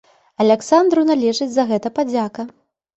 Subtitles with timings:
[0.45, 2.53] Аляксандру належыць за гэта падзяка.